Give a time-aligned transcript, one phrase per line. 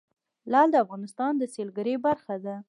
[0.51, 2.55] لعل د افغانستان د سیلګرۍ برخه ده.